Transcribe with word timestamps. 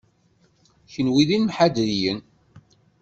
Kenwi 0.91 1.23
d 1.27 1.29
imḥadriyen. 1.37 2.19